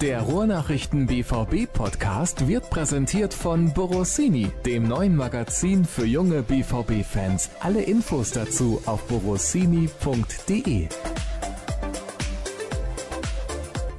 [0.00, 7.50] Der Ruhrnachrichten BVB Podcast wird präsentiert von Borossini, dem neuen Magazin für junge BVB Fans.
[7.58, 10.88] Alle Infos dazu auf borossini.de.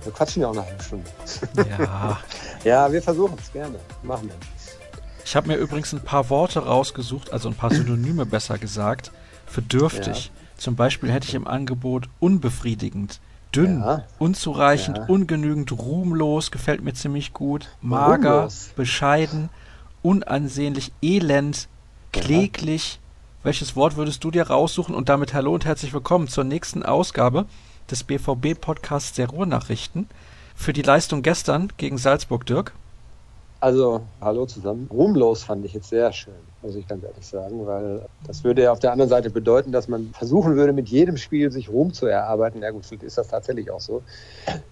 [0.03, 1.11] Wir quatschen ja auch eine halbe Stunde.
[1.69, 2.19] Ja.
[2.63, 3.77] ja, wir versuchen es gerne.
[4.01, 4.35] Machen wir.
[5.25, 9.11] Ich habe mir übrigens ein paar Worte rausgesucht, also ein paar Synonyme besser gesagt,
[9.45, 10.27] für dürftig.
[10.27, 10.31] Ja.
[10.57, 13.19] Zum Beispiel hätte ich im Angebot unbefriedigend,
[13.55, 14.03] dünn, ja.
[14.19, 15.05] unzureichend, ja.
[15.05, 18.71] ungenügend, ruhmlos, gefällt mir ziemlich gut, mager, ruhmlos.
[18.75, 19.49] bescheiden,
[20.01, 21.67] unansehnlich, elend,
[22.11, 22.99] kläglich.
[23.43, 24.93] Welches Wort würdest du dir raussuchen?
[24.93, 27.45] Und damit hallo und herzlich willkommen zur nächsten Ausgabe
[27.89, 30.07] des BVB-Podcasts der Ruhrnachrichten.
[30.55, 32.73] Für die Leistung gestern gegen Salzburg, Dirk.
[33.61, 34.87] Also, hallo zusammen.
[34.91, 38.71] Ruhmlos fand ich jetzt sehr schön, muss ich ganz ehrlich sagen, weil das würde ja
[38.71, 42.05] auf der anderen Seite bedeuten, dass man versuchen würde, mit jedem Spiel sich Ruhm zu
[42.05, 42.61] erarbeiten.
[42.61, 44.03] Ja gut, vielleicht ist das tatsächlich auch so.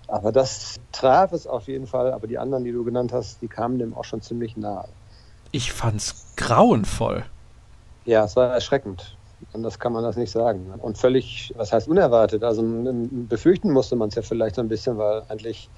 [0.07, 2.11] Aber das traf es auf jeden Fall.
[2.11, 4.87] Aber die anderen, die du genannt hast, die kamen dem auch schon ziemlich nahe.
[5.51, 7.25] Ich fand's grauenvoll.
[8.05, 9.15] Ja, es war erschreckend.
[9.53, 10.73] Anders kann man das nicht sagen.
[10.79, 12.43] Und völlig, was heißt unerwartet?
[12.43, 15.69] Also befürchten musste man es ja vielleicht so ein bisschen, weil eigentlich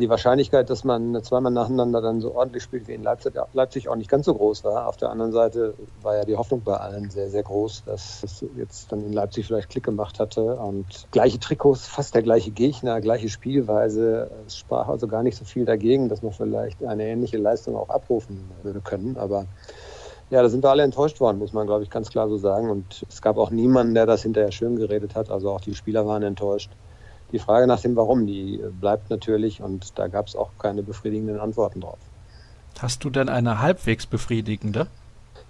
[0.00, 3.96] die Wahrscheinlichkeit, dass man zweimal nacheinander dann so ordentlich spielt wie in Leipzig, Leipzig auch
[3.96, 4.88] nicht ganz so groß war.
[4.88, 8.44] Auf der anderen Seite war ja die Hoffnung bei allen sehr, sehr groß, dass es
[8.56, 10.56] jetzt dann in Leipzig vielleicht Klick gemacht hatte.
[10.56, 14.30] Und gleiche Trikots, fast der gleiche Gegner, gleiche Spielweise.
[14.46, 17.90] Es sprach also gar nicht so viel dagegen, dass man vielleicht eine ähnliche Leistung auch
[17.90, 19.16] abrufen würde können.
[19.16, 19.46] Aber
[20.30, 22.70] ja, da sind wir alle enttäuscht worden, muss man, glaube ich, ganz klar so sagen.
[22.70, 25.30] Und es gab auch niemanden, der das hinterher schön geredet hat.
[25.30, 26.70] Also auch die Spieler waren enttäuscht
[27.32, 31.38] die Frage nach dem Warum, die bleibt natürlich und da gab es auch keine befriedigenden
[31.40, 31.98] Antworten drauf.
[32.78, 34.86] Hast du denn eine halbwegs befriedigende?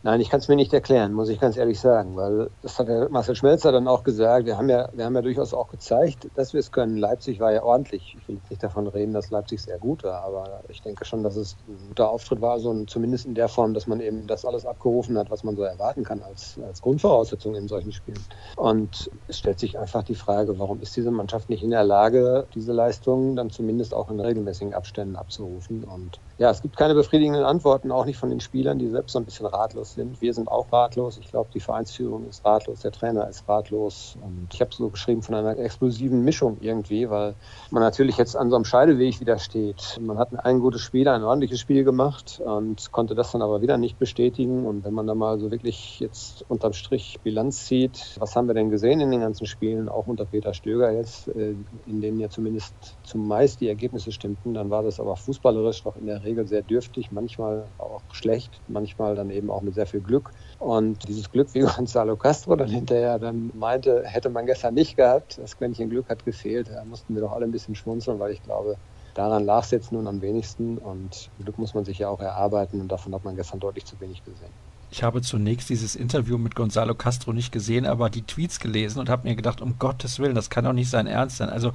[0.02, 2.88] Nein, ich kann es mir nicht erklären, muss ich ganz ehrlich sagen, weil das hat
[2.88, 4.46] der Marcel Schmelzer dann auch gesagt.
[4.46, 6.96] Wir haben ja, wir haben ja durchaus auch gezeigt, dass wir es können.
[6.96, 8.16] Leipzig war ja ordentlich.
[8.18, 11.36] Ich will nicht davon reden, dass Leipzig sehr gut war, aber ich denke schon, dass
[11.36, 14.64] es ein guter Auftritt war, so zumindest in der Form, dass man eben das alles
[14.64, 18.24] abgerufen hat, was man so erwarten kann als, als Grundvoraussetzung in solchen Spielen.
[18.56, 22.46] Und es stellt sich einfach die Frage, warum ist diese Mannschaft nicht in der Lage,
[22.54, 25.84] diese Leistungen dann zumindest auch in regelmäßigen Abständen abzurufen?
[25.84, 29.18] Und ja, es gibt keine befriedigenden Antworten, auch nicht von den Spielern, die selbst so
[29.18, 30.20] ein bisschen ratlos sind.
[30.20, 31.18] Wir sind auch ratlos.
[31.18, 34.16] Ich glaube, die Vereinsführung ist ratlos, der Trainer ist ratlos.
[34.22, 37.34] Und ich habe so geschrieben von einer explosiven Mischung irgendwie, weil
[37.70, 39.98] man natürlich jetzt an so einem Scheideweg wieder steht.
[40.00, 43.78] Man hat ein gutes Spiel, ein ordentliches Spiel gemacht und konnte das dann aber wieder
[43.78, 44.66] nicht bestätigen.
[44.66, 48.54] Und wenn man da mal so wirklich jetzt unterm Strich Bilanz zieht, was haben wir
[48.54, 51.54] denn gesehen in den ganzen Spielen, auch unter Peter Stöger jetzt, äh,
[51.86, 56.06] in denen ja zumindest zumeist die Ergebnisse stimmten, dann war das aber fußballerisch noch in
[56.06, 60.30] der Regel sehr dürftig, manchmal auch schlecht, manchmal dann eben auch mit sehr viel Glück.
[60.58, 65.38] Und dieses Glück, wie Gonzalo Castro dann hinterher dann meinte, hätte man gestern nicht gehabt,
[65.38, 68.42] das Quäntchen Glück hat gefehlt, da mussten wir doch alle ein bisschen schmunzeln, weil ich
[68.42, 68.76] glaube,
[69.14, 72.80] daran lag es jetzt nun am wenigsten und Glück muss man sich ja auch erarbeiten
[72.80, 74.52] und davon hat man gestern deutlich zu wenig gesehen.
[74.92, 79.08] Ich habe zunächst dieses Interview mit Gonzalo Castro nicht gesehen, aber die Tweets gelesen und
[79.08, 81.48] habe mir gedacht, um Gottes Willen, das kann doch nicht sein Ernst sein.
[81.48, 81.72] Also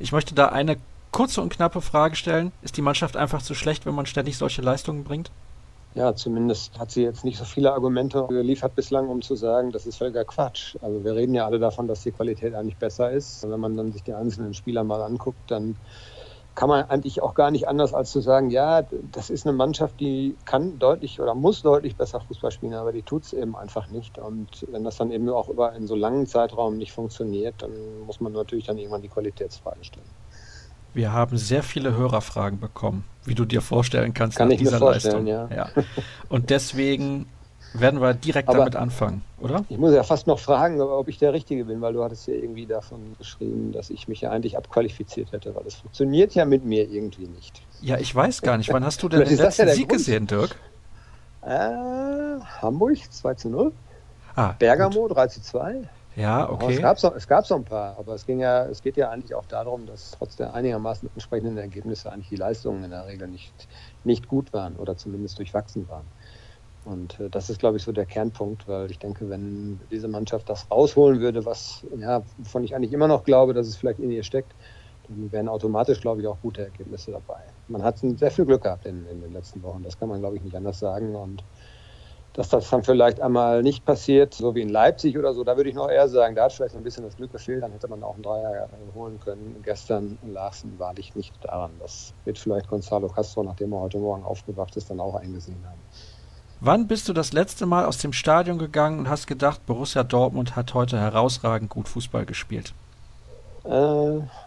[0.00, 0.76] ich möchte da eine
[1.12, 2.52] kurze und knappe Frage stellen.
[2.62, 5.30] Ist die Mannschaft einfach zu schlecht, wenn man ständig solche Leistungen bringt?
[5.96, 9.86] Ja, zumindest hat sie jetzt nicht so viele Argumente geliefert bislang, um zu sagen, das
[9.86, 10.76] ist völliger Quatsch.
[10.82, 13.42] Also wir reden ja alle davon, dass die Qualität eigentlich besser ist.
[13.48, 15.78] Wenn man dann sich die einzelnen Spieler mal anguckt, dann
[16.54, 19.98] kann man eigentlich auch gar nicht anders als zu sagen, ja, das ist eine Mannschaft,
[20.00, 23.88] die kann deutlich oder muss deutlich besser Fußball spielen, aber die tut es eben einfach
[23.88, 24.18] nicht.
[24.18, 28.20] Und wenn das dann eben auch über einen so langen Zeitraum nicht funktioniert, dann muss
[28.20, 30.14] man natürlich dann irgendwann die Qualitätsfrage stellen.
[30.96, 35.26] Wir haben sehr viele Hörerfragen bekommen, wie du dir vorstellen kannst Kann nach dieser Leistung.
[35.26, 35.46] Ja.
[35.54, 35.68] ja.
[36.30, 37.26] Und deswegen
[37.74, 39.66] werden wir direkt Aber damit anfangen, oder?
[39.68, 42.32] Ich muss ja fast noch fragen, ob ich der Richtige bin, weil du hattest ja
[42.32, 46.64] irgendwie davon geschrieben, dass ich mich ja eigentlich abqualifiziert hätte, weil es funktioniert ja mit
[46.64, 47.60] mir irgendwie nicht.
[47.82, 48.72] Ja, ich weiß gar nicht.
[48.72, 49.98] Wann hast du denn den letzten ja Sieg Grund?
[49.98, 50.56] gesehen, Dirk?
[51.42, 53.70] Äh, Hamburg 2 zu 0.
[54.34, 55.14] Ah, Bergamo gut.
[55.14, 55.90] 3 zu 2.
[56.16, 56.74] Ja, okay.
[56.74, 59.10] es gab so, es gab so ein paar, aber es ging ja, es geht ja
[59.10, 63.28] eigentlich auch darum, dass trotz der einigermaßen entsprechenden Ergebnisse eigentlich die Leistungen in der Regel
[63.28, 63.68] nicht,
[64.02, 66.10] nicht gut waren oder zumindest durchwachsen waren.
[66.84, 70.48] Und äh, das ist, glaube ich, so der Kernpunkt, weil ich denke, wenn diese Mannschaft
[70.48, 74.10] das rausholen würde, was, ja, wovon ich eigentlich immer noch glaube, dass es vielleicht in
[74.10, 74.54] ihr steckt,
[75.08, 77.40] dann wären automatisch, glaube ich, auch gute Ergebnisse dabei.
[77.66, 80.36] Man hat sehr viel Glück gehabt in, in den letzten Wochen, das kann man, glaube
[80.36, 81.14] ich, nicht anders sagen.
[81.14, 81.44] Und
[82.36, 85.70] dass das dann vielleicht einmal nicht passiert, so wie in Leipzig oder so, da würde
[85.70, 88.02] ich noch eher sagen, da hat vielleicht ein bisschen das Glück gefehlt, dann hätte man
[88.02, 89.56] auch einen Dreier holen können.
[89.62, 91.70] Gestern Larsen war ich nicht daran.
[91.80, 95.80] Das wird vielleicht Gonzalo Castro, nachdem er heute Morgen aufgewacht ist, dann auch eingesehen haben.
[96.60, 100.56] Wann bist du das letzte Mal aus dem Stadion gegangen und hast gedacht, Borussia Dortmund
[100.56, 102.74] hat heute herausragend gut Fußball gespielt?
[103.64, 103.70] Äh,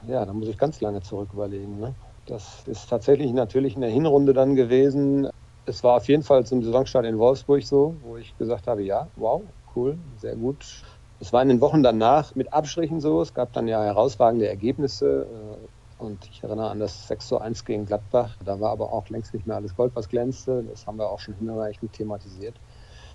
[0.07, 1.79] ja, da muss ich ganz lange zurück überlegen.
[1.79, 1.95] Ne?
[2.27, 5.29] Das ist tatsächlich natürlich in der Hinrunde dann gewesen.
[5.69, 9.11] Es war auf jeden Fall zum Saisonstart in Wolfsburg so, wo ich gesagt habe, ja,
[9.15, 10.81] wow, cool, sehr gut.
[11.19, 13.21] Es war in den Wochen danach mit Abstrichen so.
[13.21, 15.27] Es gab dann ja herausragende Ergebnisse.
[15.61, 15.67] Äh,
[15.97, 18.37] und ich erinnere an das 6 zu 1 gegen Gladbach.
[18.43, 20.63] Da war aber auch längst nicht mehr alles Gold, was glänzte.
[20.63, 22.59] Das haben wir auch schon hinreichend thematisiert.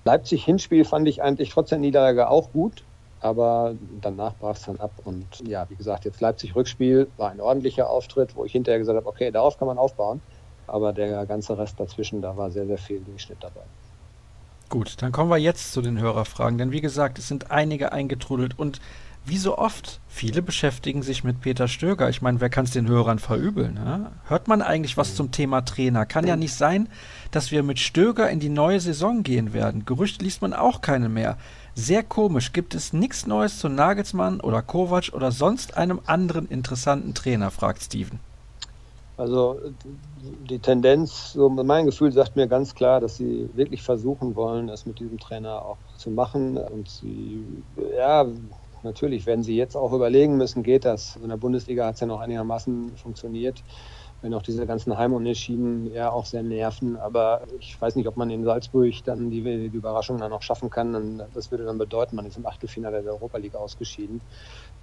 [0.05, 2.87] Leipzig-Hinspiel fand ich eigentlich trotz der Niederlage auch gut.
[3.19, 5.01] Aber danach brach es dann ab.
[5.03, 9.09] Und ja, wie gesagt, jetzt Leipzig-Rückspiel war ein ordentlicher Auftritt, wo ich hinterher gesagt habe,
[9.09, 10.23] okay, darauf kann man aufbauen.
[10.67, 13.63] Aber der ganze Rest dazwischen, da war sehr, sehr viel Durchschnitt dabei.
[14.69, 18.59] Gut, dann kommen wir jetzt zu den Hörerfragen, denn wie gesagt, es sind einige eingetrudelt
[18.59, 18.81] und
[19.27, 22.11] wie so oft, viele beschäftigen sich mit Peter Stöger.
[22.11, 23.75] Ich meine, wer kann es den Hörern verübeln?
[23.75, 24.11] Ne?
[24.27, 26.05] Hört man eigentlich was zum Thema Trainer?
[26.05, 26.89] Kann ja nicht sein,
[27.31, 29.87] dass wir mit Stöger in die neue Saison gehen werden.
[29.87, 31.39] Gerüchte liest man auch keine mehr.
[31.75, 32.53] Sehr komisch.
[32.53, 37.51] Gibt es nichts Neues zu Nagelsmann oder Kovac oder sonst einem anderen interessanten Trainer?
[37.51, 38.21] fragt Steven.
[39.17, 39.61] Also
[40.17, 44.87] die Tendenz, so mein Gefühl sagt mir ganz klar, dass sie wirklich versuchen wollen, es
[44.87, 46.59] mit diesem Trainer auch zu machen.
[46.59, 47.65] Und sie,
[47.97, 48.27] ja,
[48.83, 51.15] natürlich werden sie jetzt auch überlegen müssen, geht das?
[51.17, 53.63] In der Bundesliga hat es ja noch einigermaßen funktioniert
[54.25, 56.97] wenn auch diese ganzen Heimunentschieden ja auch sehr nerven.
[56.97, 60.71] Aber ich weiß nicht, ob man in Salzburg dann die, die Überraschung dann noch schaffen
[60.71, 61.23] kann.
[61.35, 64.23] das würde dann bedeuten, man ist im Achtelfinale der Europa League ausgeschieden.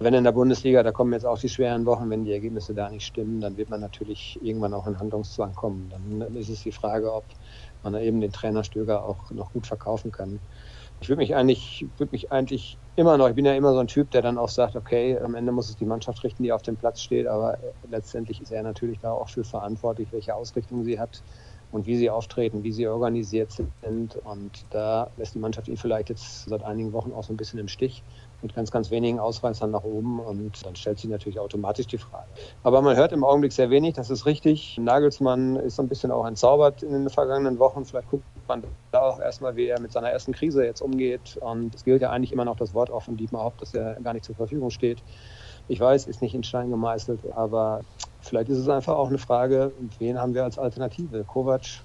[0.04, 2.90] Wenn in der Bundesliga, da kommen jetzt auch die schweren Wochen, wenn die Ergebnisse da
[2.90, 5.90] nicht stimmen, dann wird man natürlich irgendwann auch in Handlungszwang kommen.
[5.90, 7.34] Dann ist es die Frage, ob
[7.82, 10.40] man eben den Trainer Stöger auch noch gut verkaufen kann
[11.00, 13.88] ich würde mich eigentlich, würde mich eigentlich immer noch, ich bin ja immer so ein
[13.88, 16.62] Typ, der dann auch sagt, okay, am Ende muss es die Mannschaft richten, die auf
[16.62, 17.58] dem Platz steht, aber
[17.88, 21.24] letztendlich ist er natürlich da auch für verantwortlich, welche Ausrichtung sie hat
[21.70, 23.52] und wie sie auftreten, wie sie organisiert
[23.82, 24.16] sind.
[24.16, 27.58] Und da lässt die Mannschaft ihn vielleicht jetzt seit einigen Wochen auch so ein bisschen
[27.58, 28.04] im Stich
[28.42, 32.26] mit ganz, ganz wenigen Ausreißern nach oben und dann stellt sich natürlich automatisch die Frage.
[32.62, 34.78] Aber man hört im Augenblick sehr wenig, das ist richtig.
[34.78, 37.84] Nagelsmann ist so ein bisschen auch entzaubert in den vergangenen Wochen.
[37.84, 41.36] Vielleicht guckt man da auch erstmal, wie er mit seiner ersten Krise jetzt umgeht.
[41.40, 43.94] Und es gilt ja eigentlich immer noch das Wort auch von Dietmar Haupt, dass er
[44.02, 45.02] gar nicht zur Verfügung steht.
[45.68, 47.80] Ich weiß, ist nicht in Stein gemeißelt, aber
[48.20, 51.24] vielleicht ist es einfach auch eine Frage, wen haben wir als Alternative?
[51.24, 51.82] Kovac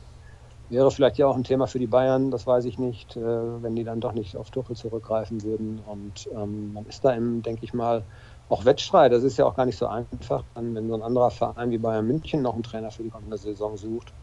[0.69, 3.75] Wäre vielleicht ja auch ein Thema für die Bayern, das weiß ich nicht, äh, wenn
[3.75, 5.79] die dann doch nicht auf Tuchel zurückgreifen würden.
[5.79, 8.05] Und ähm, man ist da im, denke ich mal,
[8.49, 9.13] auch Wettstreit.
[9.13, 12.05] Das ist ja auch gar nicht so einfach, wenn so ein anderer Verein wie Bayern
[12.05, 14.13] München noch einen Trainer für die kommende Saison sucht.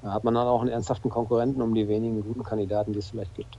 [0.00, 3.10] Da hat man dann auch einen ernsthaften Konkurrenten um die wenigen guten Kandidaten, die es
[3.10, 3.58] vielleicht gibt.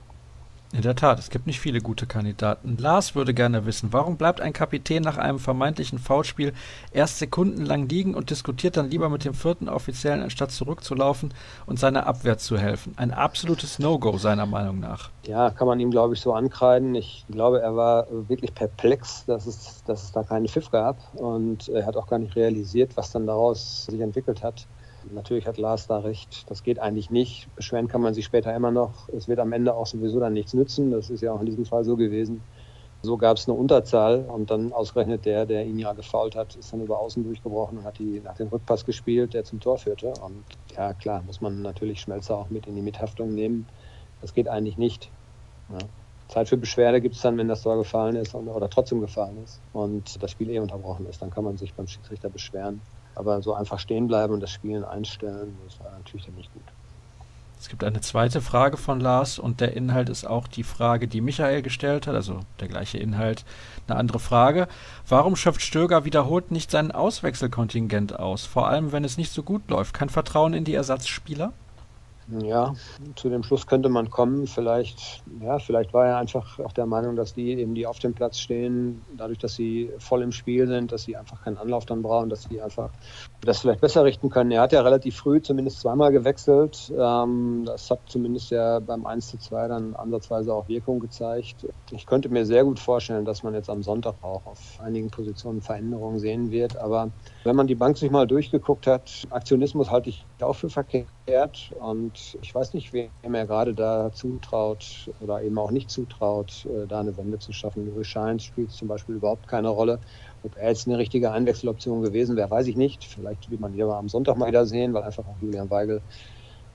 [0.72, 2.76] In der Tat, es gibt nicht viele gute Kandidaten.
[2.78, 6.52] Lars würde gerne wissen, warum bleibt ein Kapitän nach einem vermeintlichen Foulspiel
[6.92, 11.34] erst sekundenlang liegen und diskutiert dann lieber mit dem vierten Offiziellen, anstatt zurückzulaufen
[11.66, 12.94] und seiner Abwehr zu helfen?
[12.96, 15.10] Ein absolutes No-Go seiner Meinung nach.
[15.26, 16.94] Ja, kann man ihm, glaube ich, so ankreiden.
[16.94, 21.68] Ich glaube, er war wirklich perplex, dass es, dass es da keinen Pfiff gab und
[21.68, 24.68] er hat auch gar nicht realisiert, was dann daraus sich entwickelt hat.
[25.10, 26.50] Natürlich hat Lars da recht.
[26.50, 27.48] Das geht eigentlich nicht.
[27.56, 29.08] Beschweren kann man sich später immer noch.
[29.10, 30.90] Es wird am Ende auch sowieso dann nichts nützen.
[30.90, 32.42] Das ist ja auch in diesem Fall so gewesen.
[33.02, 36.70] So gab es eine Unterzahl und dann ausgerechnet der, der ihn ja gefault hat, ist
[36.72, 40.12] dann über außen durchgebrochen und hat die nach dem Rückpass gespielt, der zum Tor führte.
[40.22, 40.44] Und
[40.76, 43.66] ja, klar, muss man natürlich Schmelzer auch mit in die Mithaftung nehmen.
[44.20, 45.10] Das geht eigentlich nicht.
[45.70, 45.78] Ja.
[46.28, 49.60] Zeit für Beschwerde gibt es dann, wenn das Tor gefallen ist oder trotzdem gefallen ist
[49.72, 51.22] und das Spiel eh unterbrochen ist.
[51.22, 52.82] Dann kann man sich beim Schiedsrichter beschweren.
[53.20, 56.62] Aber so einfach stehen bleiben und das Spielen einstellen, das war natürlich dann nicht gut.
[57.60, 61.20] Es gibt eine zweite Frage von Lars und der Inhalt ist auch die Frage, die
[61.20, 63.44] Michael gestellt hat, also der gleiche Inhalt.
[63.86, 64.66] Eine andere Frage.
[65.06, 68.46] Warum schöpft Stöger wiederholt nicht sein Auswechselkontingent aus?
[68.46, 69.92] Vor allem, wenn es nicht so gut läuft.
[69.92, 71.52] Kein Vertrauen in die Ersatzspieler?
[72.38, 72.74] Ja,
[73.16, 74.46] zu dem Schluss könnte man kommen.
[74.46, 78.14] Vielleicht, ja, vielleicht war er einfach auch der Meinung, dass die eben, die auf dem
[78.14, 82.02] Platz stehen, dadurch, dass sie voll im Spiel sind, dass sie einfach keinen Anlauf dann
[82.02, 82.90] brauchen, dass sie einfach
[83.40, 84.50] das vielleicht besser richten können.
[84.50, 86.92] Er hat ja relativ früh zumindest zweimal gewechselt.
[86.96, 91.66] Ähm, das hat zumindest ja beim 1 zu 2 dann ansatzweise auch Wirkung gezeigt.
[91.90, 95.62] Ich könnte mir sehr gut vorstellen, dass man jetzt am Sonntag auch auf einigen Positionen
[95.62, 96.76] Veränderungen sehen wird.
[96.76, 97.10] Aber
[97.44, 101.72] wenn man die Bank sich mal durchgeguckt hat, Aktionismus halte ich auch für verkehrt.
[101.80, 106.86] Und ich weiß nicht, wem er gerade da zutraut oder eben auch nicht zutraut, äh,
[106.86, 107.86] da eine Wende zu schaffen.
[107.86, 109.98] Louis Scheins spielt zum Beispiel überhaupt keine Rolle.
[110.42, 113.04] Ob er jetzt eine richtige Einwechseloption gewesen wäre, weiß ich nicht.
[113.04, 116.00] Vielleicht wird man ihn aber am Sonntag mal wieder sehen, weil einfach auch Julian Weigel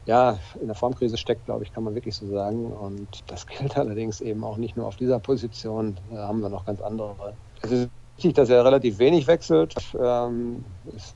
[0.05, 2.71] ja, in der Formkrise steckt, glaube ich, kann man wirklich so sagen.
[2.71, 5.97] Und das gilt allerdings eben auch nicht nur auf dieser Position.
[6.11, 7.33] Da haben wir noch ganz andere.
[7.61, 9.75] Es ist wichtig, dass er relativ wenig wechselt.
[9.99, 10.63] Ähm,
[10.95, 11.15] ist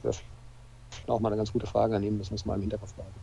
[1.07, 3.19] auch mal eine ganz gute Frage an ihn, müssen wir es mal im Hinterkopf behalten.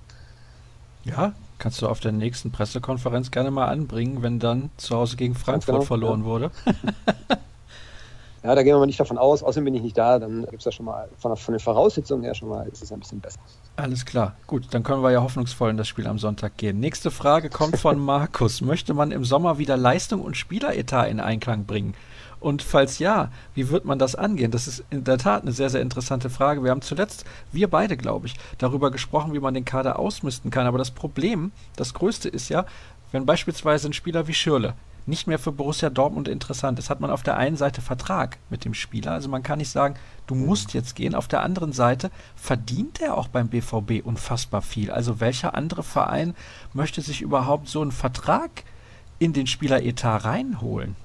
[1.06, 5.34] Ja, kannst du auf der nächsten Pressekonferenz gerne mal anbringen, wenn dann zu Hause gegen
[5.34, 6.26] Frankfurt genau, verloren ja.
[6.26, 6.50] wurde.
[8.46, 9.42] Ja, da gehen wir mal nicht davon aus.
[9.42, 10.20] Außerdem bin ich nicht da.
[10.20, 12.92] Dann gibt es ja schon mal von, von, den Voraussetzungen her schon mal, ist es
[12.92, 13.40] ein bisschen besser.
[13.74, 14.36] Alles klar.
[14.46, 16.78] Gut, dann können wir ja hoffnungsvoll in das Spiel am Sonntag gehen.
[16.78, 18.60] Nächste Frage kommt von Markus.
[18.60, 21.94] Möchte man im Sommer wieder Leistung und Spieleretat in Einklang bringen?
[22.40, 24.50] Und falls ja, wie wird man das angehen?
[24.50, 26.62] Das ist in der Tat eine sehr, sehr interessante Frage.
[26.62, 30.66] Wir haben zuletzt, wir beide, glaube ich, darüber gesprochen, wie man den Kader ausmisten kann.
[30.66, 32.66] Aber das Problem, das größte ist ja,
[33.12, 34.74] wenn beispielsweise ein Spieler wie Schürle
[35.06, 38.64] nicht mehr für Borussia Dortmund interessant ist, hat man auf der einen Seite Vertrag mit
[38.64, 39.12] dem Spieler.
[39.12, 39.94] Also man kann nicht sagen,
[40.26, 41.14] du musst jetzt gehen.
[41.14, 44.90] Auf der anderen Seite verdient er auch beim BVB unfassbar viel.
[44.90, 46.34] Also welcher andere Verein
[46.72, 48.64] möchte sich überhaupt so einen Vertrag
[49.18, 50.96] in den Spieleretat reinholen?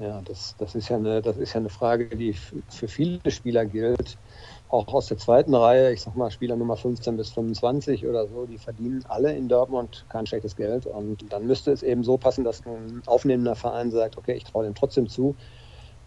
[0.00, 3.66] Ja, das, das, ist ja eine, das ist ja eine Frage, die für viele Spieler
[3.66, 4.16] gilt.
[4.70, 8.46] Auch aus der zweiten Reihe, ich sag mal Spieler Nummer 15 bis 25 oder so,
[8.46, 10.86] die verdienen alle in Dortmund kein schlechtes Geld.
[10.86, 14.64] Und dann müsste es eben so passen, dass ein aufnehmender Verein sagt, okay, ich traue
[14.64, 15.36] dem trotzdem zu,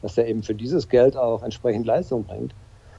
[0.02, 2.56] dass er eben für dieses Geld auch entsprechend Leistung bringt.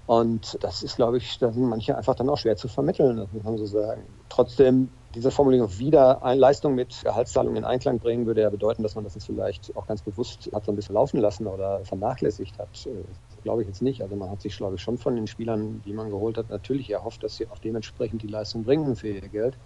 [0.06, 3.32] Und das ist, glaube ich, da sind manche einfach dann auch schwer zu vermitteln, das
[3.32, 4.02] muss man so sagen.
[4.28, 9.04] Trotzdem, diese Formulierung wieder Leistung mit Gehaltszahlungen in Einklang bringen, würde ja bedeuten, dass man
[9.04, 12.70] das jetzt vielleicht auch ganz bewusst hat so ein bisschen laufen lassen oder vernachlässigt hat.
[12.72, 14.02] Das glaube ich jetzt nicht.
[14.02, 16.90] Also man hat sich, glaube ich, schon von den Spielern, die man geholt hat, natürlich
[16.90, 19.58] erhofft, dass sie auch dementsprechend die Leistung bringen für ihr Geld.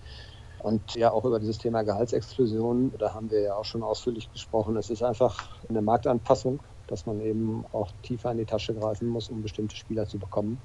[0.59, 4.77] Und ja, auch über dieses Thema Gehaltsexplosion, da haben wir ja auch schon ausführlich gesprochen.
[4.77, 9.29] Es ist einfach eine Marktanpassung dass man eben auch tiefer in die Tasche greifen muss,
[9.29, 10.63] um bestimmte Spieler zu bekommen.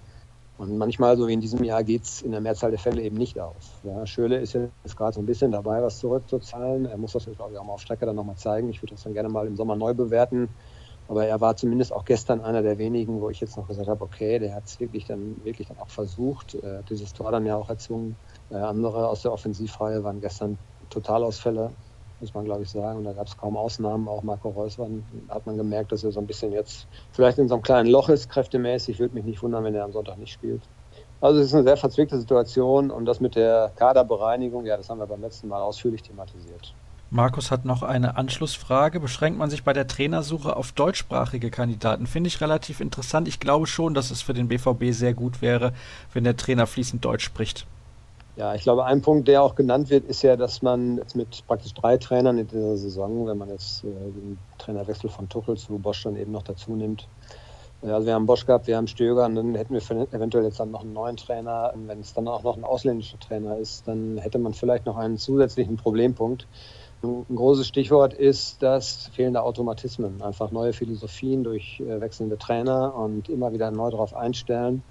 [0.58, 3.18] Und manchmal, so wie in diesem Jahr, geht es in der Mehrzahl der Fälle eben
[3.18, 3.80] nicht aus.
[3.84, 6.86] Ja, Schöle ist jetzt gerade so ein bisschen dabei, was zurückzuzahlen.
[6.86, 8.70] Er muss das jetzt, glaube ich, auch mal auf Strecke dann nochmal zeigen.
[8.70, 10.50] Ich würde das dann gerne mal im Sommer neu bewerten.
[11.08, 14.04] Aber er war zumindest auch gestern einer der wenigen, wo ich jetzt noch gesagt habe,
[14.04, 16.54] okay, der hat es wirklich dann, wirklich dann auch versucht.
[16.56, 18.18] Er hat dieses Tor dann ja auch erzwungen.
[18.50, 21.76] Äh, andere aus der Offensivreihe waren gestern Totalausfälle
[22.24, 23.00] muss man glaube ich sagen.
[23.00, 24.08] Und da gab es kaum Ausnahmen.
[24.08, 24.88] Auch Marco Reus war,
[25.30, 28.10] hat man gemerkt, dass er so ein bisschen jetzt vielleicht in so einem kleinen Loch
[28.10, 29.00] ist, kräftemäßig.
[29.00, 30.62] Würde mich nicht wundern, wenn er am Sonntag nicht spielt.
[31.20, 35.00] Also es ist eine sehr verzwickte Situation und das mit der Kaderbereinigung, ja, das haben
[35.00, 36.74] wir beim letzten Mal ausführlich thematisiert.
[37.10, 39.00] Markus hat noch eine Anschlussfrage.
[39.00, 42.08] Beschränkt man sich bei der Trainersuche auf deutschsprachige Kandidaten?
[42.08, 43.28] Finde ich relativ interessant.
[43.28, 45.74] Ich glaube schon, dass es für den BVB sehr gut wäre,
[46.12, 47.68] wenn der Trainer fließend Deutsch spricht.
[48.36, 51.46] Ja, ich glaube, ein Punkt, der auch genannt wird, ist ja, dass man jetzt mit
[51.46, 55.78] praktisch drei Trainern in dieser Saison, wenn man jetzt äh, den Trainerwechsel von Tuchel zu
[55.78, 57.08] Bosch dann eben noch dazu nimmt,
[57.84, 59.82] äh, also wir haben Bosch gehabt, wir haben Stöger und dann hätten wir
[60.14, 61.74] eventuell jetzt dann noch einen neuen Trainer.
[61.76, 64.98] Und wenn es dann auch noch ein ausländischer Trainer ist, dann hätte man vielleicht noch
[64.98, 66.48] einen zusätzlichen Problempunkt.
[67.04, 73.30] Ein großes Stichwort ist das fehlende Automatismen, einfach neue Philosophien durch äh, wechselnde Trainer und
[73.30, 74.82] immer wieder neu darauf einstellen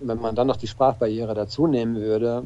[0.00, 2.44] wenn man dann noch die Sprachbarriere dazu nehmen würde,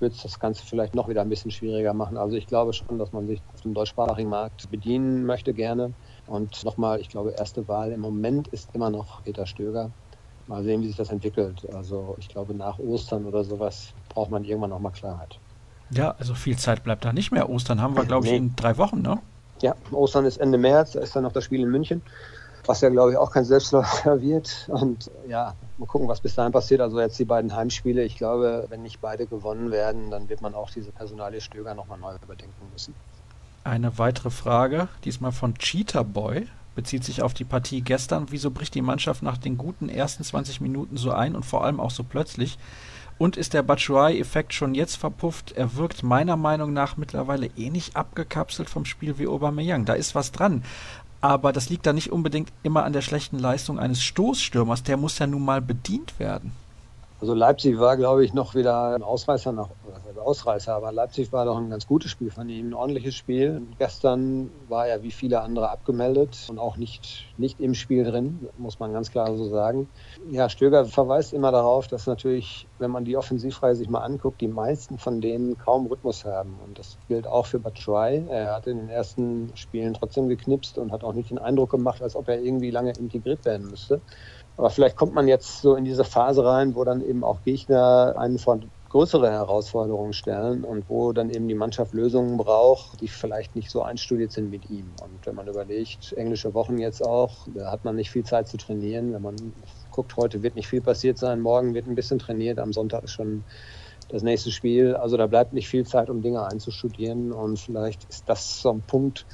[0.00, 2.16] würde es das Ganze vielleicht noch wieder ein bisschen schwieriger machen.
[2.16, 5.92] Also ich glaube schon, dass man sich auf dem deutschsprachigen Markt bedienen möchte gerne.
[6.26, 9.90] Und nochmal, ich glaube, erste Wahl im Moment ist immer noch Peter Stöger.
[10.46, 11.66] Mal sehen, wie sich das entwickelt.
[11.74, 15.38] Also ich glaube, nach Ostern oder sowas braucht man irgendwann nochmal Klarheit.
[15.90, 17.48] Ja, also viel Zeit bleibt da nicht mehr.
[17.48, 19.20] Ostern haben wir, glaube ich, in drei Wochen, ne?
[19.62, 22.02] Ja, Ostern ist Ende März, da ist dann noch das Spiel in München
[22.68, 24.68] was ja, glaube ich, auch kein Selbstläufer wird.
[24.68, 26.80] Und ja, mal gucken, was bis dahin passiert.
[26.80, 28.02] Also jetzt die beiden Heimspiele.
[28.02, 31.98] Ich glaube, wenn nicht beide gewonnen werden, dann wird man auch diese Personalie Stöger nochmal
[31.98, 32.94] neu überdenken müssen.
[33.64, 38.26] Eine weitere Frage, diesmal von Cheetah Boy, bezieht sich auf die Partie gestern.
[38.30, 41.80] Wieso bricht die Mannschaft nach den guten ersten 20 Minuten so ein und vor allem
[41.80, 42.58] auch so plötzlich?
[43.16, 45.52] Und ist der Batshuayi-Effekt schon jetzt verpufft?
[45.52, 49.84] Er wirkt meiner Meinung nach mittlerweile ähnlich eh abgekapselt vom Spiel wie Aubameyang.
[49.84, 50.64] Da ist was dran
[51.24, 54.82] aber das liegt da nicht unbedingt immer an der schlechten Leistung eines Stoßstürmers.
[54.82, 56.52] Der muss ja nun mal bedient werden.
[57.24, 59.70] Also Leipzig war, glaube ich, noch wieder ein Ausreißer nach
[60.14, 63.66] Ausreißer, aber Leipzig war doch ein ganz gutes Spiel von ihm, ein ordentliches Spiel.
[63.78, 68.78] Gestern war er wie viele andere abgemeldet und auch nicht, nicht im Spiel drin, muss
[68.78, 69.88] man ganz klar so sagen.
[70.26, 74.48] Ja, Stöger verweist immer darauf, dass natürlich, wenn man die Offensivreihe sich mal anguckt, die
[74.48, 76.60] meisten von denen kaum Rhythmus haben.
[76.60, 78.26] Und das gilt auch für Batshuayi.
[78.28, 82.02] Er hat in den ersten Spielen trotzdem geknipst und hat auch nicht den Eindruck gemacht,
[82.02, 84.02] als ob er irgendwie lange integriert werden müsste.
[84.56, 88.14] Aber vielleicht kommt man jetzt so in diese Phase rein, wo dann eben auch Gegner
[88.16, 93.56] einen von größere Herausforderungen stellen und wo dann eben die Mannschaft Lösungen braucht, die vielleicht
[93.56, 94.94] nicht so einstudiert sind mit ihm.
[95.02, 98.56] Und wenn man überlegt, englische Wochen jetzt auch, da hat man nicht viel Zeit zu
[98.56, 99.12] trainieren.
[99.12, 99.54] Wenn man
[99.90, 103.10] guckt, heute wird nicht viel passiert sein, morgen wird ein bisschen trainiert, am Sonntag ist
[103.10, 103.46] schon
[104.08, 104.94] das nächste Spiel.
[104.94, 108.84] Also da bleibt nicht viel Zeit, um Dinge einzustudieren und vielleicht ist das so ein
[108.86, 109.26] Punkt,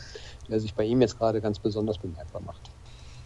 [0.48, 2.69] der sich bei ihm jetzt gerade ganz besonders bemerkbar macht.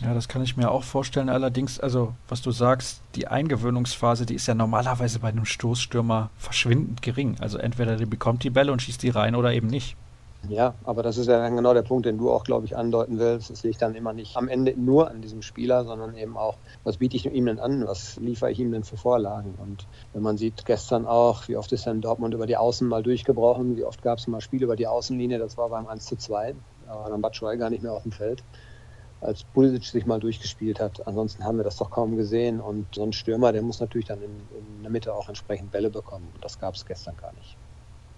[0.01, 1.29] Ja, das kann ich mir auch vorstellen.
[1.29, 7.01] Allerdings, also was du sagst, die Eingewöhnungsphase, die ist ja normalerweise bei einem Stoßstürmer verschwindend
[7.03, 7.37] gering.
[7.41, 9.97] Also entweder der bekommt die Bälle und schießt die rein oder eben nicht.
[10.49, 13.19] Ja, aber das ist ja dann genau der Punkt, den du auch, glaube ich, andeuten
[13.19, 13.51] willst.
[13.51, 16.99] Es liegt dann immer nicht am Ende nur an diesem Spieler, sondern eben auch, was
[16.99, 17.87] biete ich ihm denn an?
[17.87, 19.55] Was liefere ich ihm denn für Vorlagen?
[19.57, 23.03] Und wenn man sieht, gestern auch, wie oft ist dann Dortmund über die Außen mal
[23.03, 26.17] durchgebrochen, wie oft gab es mal Spiele über die Außenlinie, das war beim 1 zu
[26.17, 26.55] 2,
[26.87, 28.43] da war dann Batschwei gar nicht mehr auf dem Feld
[29.25, 31.07] als Pulisic sich mal durchgespielt hat.
[31.07, 32.61] Ansonsten haben wir das doch kaum gesehen.
[32.61, 35.91] Und so ein Stürmer, der muss natürlich dann in, in der Mitte auch entsprechend Bälle
[35.91, 36.29] bekommen.
[36.35, 37.57] Und das gab es gestern gar nicht.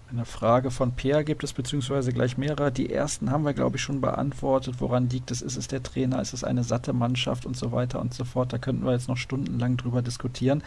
[0.09, 2.71] Eine Frage von Peer gibt es, beziehungsweise gleich mehrere.
[2.71, 4.75] Die ersten haben wir, glaube ich, schon beantwortet.
[4.79, 5.41] Woran liegt es?
[5.41, 6.21] Ist es der Trainer?
[6.21, 8.53] Ist es eine satte Mannschaft und so weiter und so fort?
[8.53, 10.63] Da könnten wir jetzt noch stundenlang drüber diskutieren.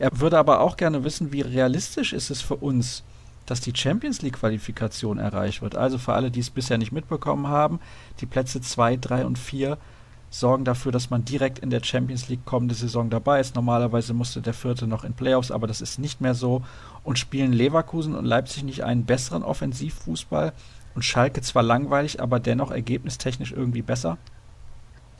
[0.00, 3.04] Er würde aber auch gerne wissen, wie realistisch ist es für uns,
[3.50, 5.74] dass die Champions League-Qualifikation erreicht wird.
[5.74, 7.80] Also für alle, die es bisher nicht mitbekommen haben,
[8.20, 9.76] die Plätze 2, 3 und 4
[10.30, 13.56] sorgen dafür, dass man direkt in der Champions League kommende Saison dabei ist.
[13.56, 16.62] Normalerweise musste der vierte noch in Playoffs, aber das ist nicht mehr so.
[17.02, 20.52] Und spielen Leverkusen und Leipzig nicht einen besseren Offensivfußball
[20.94, 24.16] und Schalke zwar langweilig, aber dennoch ergebnistechnisch irgendwie besser?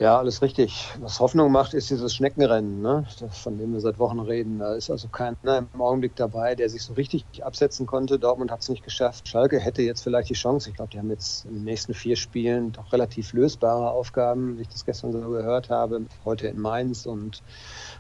[0.01, 0.89] Ja, alles richtig.
[1.01, 3.05] Was Hoffnung macht, ist dieses Schneckenrennen, ne?
[3.33, 4.59] von dem wir seit Wochen reden.
[4.59, 8.19] Da ist also keiner im Augenblick dabei, der sich so richtig absetzen konnte.
[8.19, 9.29] Dortmund hat es nicht geschafft.
[9.29, 10.71] Schalke hätte jetzt vielleicht die Chance.
[10.71, 14.63] Ich glaube, die haben jetzt in den nächsten vier Spielen doch relativ lösbare Aufgaben, wie
[14.63, 16.07] ich das gestern so gehört habe.
[16.25, 17.43] Heute in Mainz und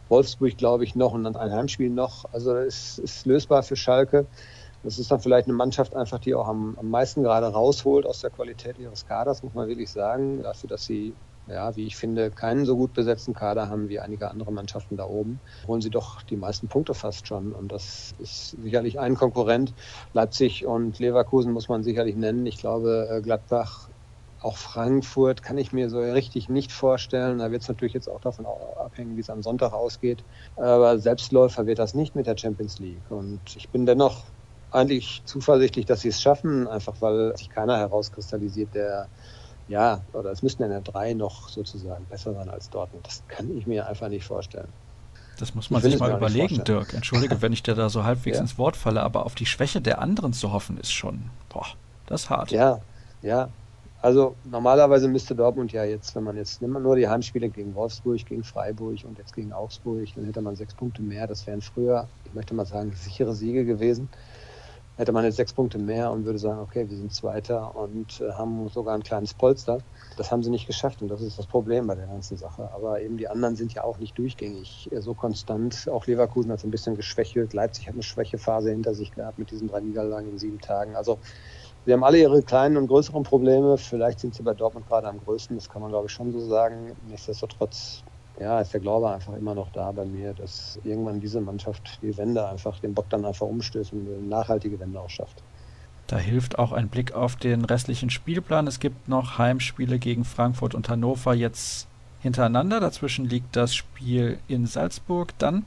[0.08, 2.24] Wolfsburg, glaube ich, noch und dann ein Heimspiel noch.
[2.32, 4.26] Also es ist lösbar für Schalke.
[4.82, 8.22] Das ist dann vielleicht eine Mannschaft einfach, die auch am, am meisten gerade rausholt aus
[8.22, 10.42] der Qualität ihres Kaders, muss man wirklich sagen.
[10.42, 11.14] Dafür, dass sie
[11.46, 15.04] ja, wie ich finde, keinen so gut besetzten Kader haben wie einige andere Mannschaften da
[15.04, 17.52] oben, holen sie doch die meisten Punkte fast schon.
[17.52, 19.74] Und das ist sicherlich ein Konkurrent.
[20.12, 22.46] Leipzig und Leverkusen muss man sicherlich nennen.
[22.46, 23.88] Ich glaube, äh, Gladbach,
[24.38, 27.38] auch Frankfurt kann ich mir so richtig nicht vorstellen.
[27.38, 30.24] Da wird es natürlich jetzt auch davon abhängen, wie es am Sonntag ausgeht.
[30.56, 33.10] Aber Selbstläufer wird das nicht mit der Champions League.
[33.10, 34.32] Und ich bin dennoch
[34.70, 39.10] eigentlich zuversichtlich, dass sie es schaffen, einfach weil sich keiner herauskristallisiert, der
[39.70, 43.06] ja, oder es müssten in der drei noch sozusagen besser sein als Dortmund.
[43.06, 44.66] Das kann ich mir einfach nicht vorstellen.
[45.38, 46.92] Das muss man sich mal überlegen, Dirk.
[46.92, 48.42] Entschuldige, wenn ich dir da so halbwegs ja.
[48.42, 51.66] ins Wort falle, aber auf die Schwäche der anderen zu hoffen, ist schon, boah,
[52.06, 52.50] das ist hart.
[52.50, 52.80] Ja,
[53.22, 53.48] ja.
[54.02, 57.74] Also normalerweise müsste Dortmund ja jetzt, wenn man jetzt nimmt man nur die Heimspiele gegen
[57.74, 61.26] Wolfsburg, gegen Freiburg und jetzt gegen Augsburg, dann hätte man sechs Punkte mehr.
[61.28, 64.08] Das wären früher, ich möchte mal sagen, sichere Siege gewesen
[64.96, 68.32] hätte man jetzt sechs Punkte mehr und würde sagen, okay, wir sind Zweiter und äh,
[68.32, 69.78] haben sogar ein kleines Polster.
[70.16, 72.70] Das haben sie nicht geschafft und das ist das Problem bei der ganzen Sache.
[72.74, 75.88] Aber eben die anderen sind ja auch nicht durchgängig so konstant.
[75.90, 77.54] Auch Leverkusen hat ein bisschen geschwächelt.
[77.54, 80.96] Leipzig hat eine Schwächephase hinter sich gehabt mit diesen drei Niederlagen in sieben Tagen.
[80.96, 81.18] Also
[81.86, 83.78] sie haben alle ihre kleinen und größeren Probleme.
[83.78, 85.56] Vielleicht sind sie bei Dortmund gerade am größten.
[85.56, 86.94] Das kann man, glaube ich, schon so sagen.
[87.08, 88.04] Nichtsdestotrotz
[88.40, 92.16] ja, ist der Glaube einfach immer noch da bei mir, dass irgendwann diese Mannschaft die
[92.16, 95.42] Wende einfach, den Bock dann einfach umstößt und eine nachhaltige Wende auch schafft.
[96.06, 98.66] Da hilft auch ein Blick auf den restlichen Spielplan.
[98.66, 101.86] Es gibt noch Heimspiele gegen Frankfurt und Hannover jetzt
[102.20, 102.80] hintereinander.
[102.80, 105.38] Dazwischen liegt das Spiel in Salzburg.
[105.38, 105.64] Dann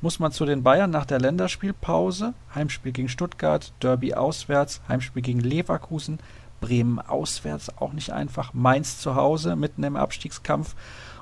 [0.00, 2.32] muss man zu den Bayern nach der Länderspielpause.
[2.54, 6.18] Heimspiel gegen Stuttgart, Derby auswärts, Heimspiel gegen Leverkusen,
[6.60, 8.54] Bremen auswärts, auch nicht einfach.
[8.54, 10.74] Mainz zu Hause, mitten im Abstiegskampf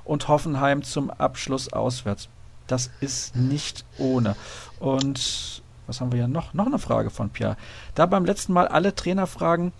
[0.04, 2.28] und Hoffenheim zum Abschluss auswärts.
[2.66, 4.36] Das ist nicht ohne.
[4.80, 6.54] Und was haben wir ja noch?
[6.54, 7.56] Noch eine Frage von Pierre.
[7.94, 9.72] Da beim letzten Mal alle Trainerfragen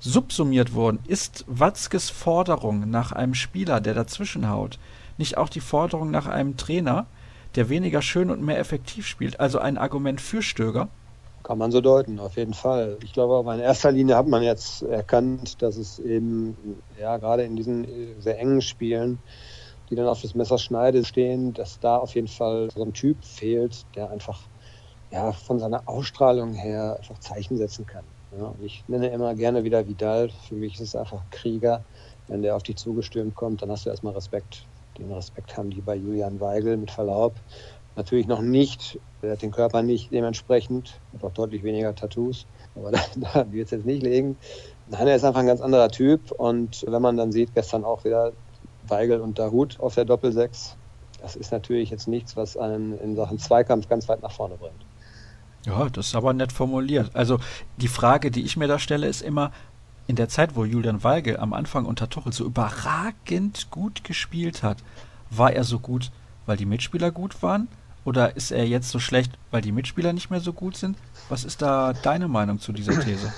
[0.00, 4.78] subsumiert wurden, ist Watzkes Forderung nach einem Spieler, der dazwischenhaut,
[5.16, 7.06] nicht auch die Forderung nach einem Trainer,
[7.54, 10.88] der weniger schön und mehr effektiv spielt, also ein Argument für Stöger?
[11.42, 12.96] Kann man so deuten, auf jeden Fall.
[13.02, 16.56] Ich glaube, aber in erster Linie hat man jetzt erkannt, dass es eben,
[16.98, 17.86] ja, gerade in diesen
[18.18, 19.18] sehr engen Spielen
[19.90, 23.94] die dann auf das Messerschneide stehen, dass da auf jeden Fall so ein Typ fehlt,
[23.94, 24.48] der einfach
[25.10, 28.06] ja, von seiner Ausstrahlung her einfach Zeichen setzen kann.
[28.30, 30.30] Ja, ich nenne immer gerne wieder Vidal.
[30.30, 31.86] Für mich ist es einfach Krieger.
[32.26, 34.66] Wenn der auf dich zugestürmt kommt, dann hast du erstmal Respekt.
[34.98, 37.40] Den Respekt haben die bei Julian Weigel mit Verlaub.
[37.96, 42.90] Natürlich noch nicht, er hat den Körper nicht dementsprechend, hat auch deutlich weniger Tattoos, aber
[42.92, 44.38] da, da wird es jetzt nicht legen.
[44.86, 48.04] Nein, er ist einfach ein ganz anderer Typ und wenn man dann sieht, gestern auch
[48.04, 48.32] wieder
[48.88, 50.76] Weigel und Dahut auf der Doppelsechs.
[51.22, 54.84] Das ist natürlich jetzt nichts, was einen in Sachen Zweikampf ganz weit nach vorne bringt.
[55.64, 57.10] Ja, das ist aber nett formuliert.
[57.14, 57.38] Also
[57.78, 59.50] die Frage, die ich mir da stelle, ist immer,
[60.06, 64.78] in der Zeit, wo Julian Weigel am Anfang unter Tuchel so überragend gut gespielt hat,
[65.30, 66.10] war er so gut,
[66.46, 67.68] weil die Mitspieler gut waren?
[68.04, 70.98] Oder ist er jetzt so schlecht, weil die Mitspieler nicht mehr so gut sind?
[71.30, 73.32] Was ist da deine Meinung zu dieser These?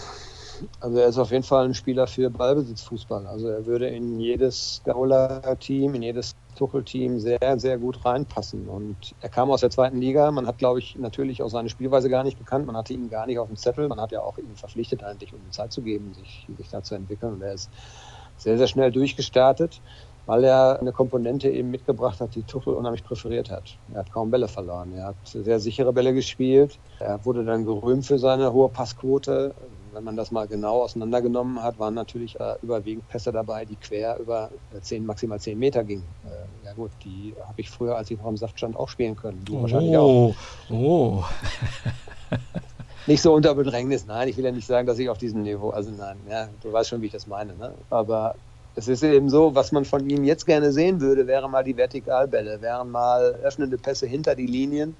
[0.81, 3.27] Also er ist auf jeden Fall ein Spieler für Ballbesitzfußball.
[3.27, 8.69] Also er würde in jedes Gauler-Team, in jedes Tuchel-Team sehr, sehr gut reinpassen.
[8.69, 10.31] Und er kam aus der zweiten Liga.
[10.31, 12.67] Man hat, glaube ich, natürlich auch seine Spielweise gar nicht gekannt.
[12.67, 13.89] Man hatte ihn gar nicht auf dem Zettel.
[13.89, 16.83] Man hat ja auch ihn verpflichtet eigentlich, um ihm Zeit zu geben, sich, sich da
[16.83, 17.35] zu entwickeln.
[17.35, 17.71] Und er ist
[18.37, 19.83] sehr, sehr schnell durchgestartet
[20.27, 23.79] weil er eine Komponente eben mitgebracht hat, die Tuchel unheimlich präferiert hat.
[23.93, 24.93] Er hat kaum Bälle verloren.
[24.93, 26.81] Er hat sehr sichere Bälle gespielt.
[26.99, 29.55] Er wurde dann gerühmt für seine hohe Passquote.
[29.97, 34.19] Wenn man das mal genau auseinandergenommen hat, waren natürlich äh, überwiegend Pässe dabei, die quer
[34.19, 36.05] über 10, maximal 10 Meter gingen.
[36.27, 39.17] Äh, ja gut, die habe ich früher, als ich noch im Saft stand, auch spielen
[39.17, 39.43] können.
[39.47, 40.35] Du oh, wahrscheinlich auch.
[40.69, 41.25] Oh.
[43.07, 45.71] nicht so unter Bedrängnis, nein, ich will ja nicht sagen, dass ich auf diesem Niveau,
[45.71, 47.73] also nein, ja, du weißt schon, wie ich das meine, ne?
[47.89, 48.35] aber
[48.75, 51.79] es ist eben so, was man von ihm jetzt gerne sehen würde, wären mal die
[51.79, 54.95] Vertikalbälle, wären mal öffnende Pässe hinter die Linien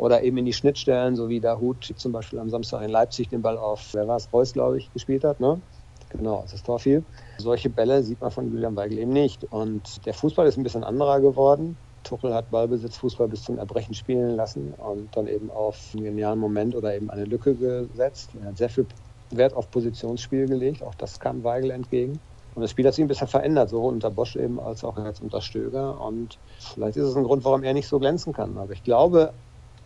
[0.00, 3.28] oder eben in die Schnittstellen, so wie der Hut zum Beispiel am Samstag in Leipzig
[3.28, 5.60] den Ball auf, wer war es, Reus, glaube ich, gespielt hat, ne?
[6.08, 7.04] Genau, das Tor fiel.
[7.38, 9.44] Solche Bälle sieht man von Julian Weigel eben nicht.
[9.52, 11.76] Und der Fußball ist ein bisschen anderer geworden.
[12.02, 16.38] Tuchel hat Ballbesitz, Fußball bis zum Erbrechen spielen lassen und dann eben auf einen genialen
[16.38, 18.30] Moment oder eben eine Lücke gesetzt.
[18.40, 18.86] Er hat sehr viel
[19.30, 22.18] Wert auf Positionsspiel gelegt, auch das kam Weigel entgegen.
[22.54, 25.20] Und das Spiel hat sich ein bisschen verändert, sowohl unter Bosch eben als auch jetzt
[25.20, 26.00] unter Stöger.
[26.00, 26.38] Und
[26.74, 28.56] vielleicht ist es ein Grund, warum er nicht so glänzen kann.
[28.56, 29.34] Aber ich glaube,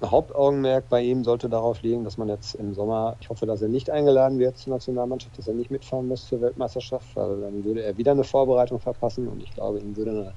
[0.03, 3.69] Hauptaugenmerk bei ihm sollte darauf liegen, dass man jetzt im Sommer, ich hoffe, dass er
[3.69, 7.83] nicht eingeladen wird zur Nationalmannschaft, dass er nicht mitfahren muss zur Weltmeisterschaft, weil dann würde
[7.83, 10.35] er wieder eine Vorbereitung verpassen und ich glaube, ihm würde eine